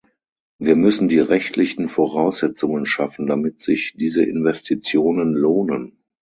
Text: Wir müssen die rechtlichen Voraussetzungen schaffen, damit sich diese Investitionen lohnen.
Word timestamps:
Wir 0.57 0.75
müssen 0.75 1.09
die 1.09 1.19
rechtlichen 1.19 1.87
Voraussetzungen 1.87 2.87
schaffen, 2.87 3.27
damit 3.27 3.61
sich 3.61 3.93
diese 3.95 4.23
Investitionen 4.23 5.35
lohnen. 5.35 6.01